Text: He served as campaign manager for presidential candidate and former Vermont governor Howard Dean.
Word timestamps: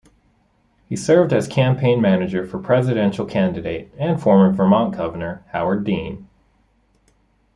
He 0.89 0.95
served 0.95 1.31
as 1.31 1.47
campaign 1.47 2.01
manager 2.01 2.43
for 2.43 2.57
presidential 2.57 3.23
candidate 3.23 3.93
and 3.99 4.19
former 4.19 4.51
Vermont 4.51 4.97
governor 4.97 5.43
Howard 5.51 5.83
Dean. 5.83 6.27